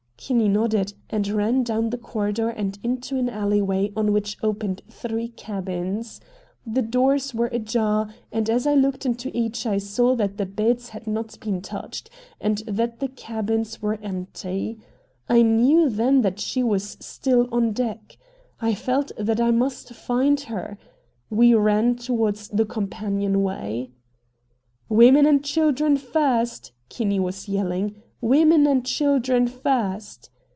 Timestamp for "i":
8.67-8.75, 9.65-9.79, 15.27-15.41, 18.61-18.75, 19.41-19.49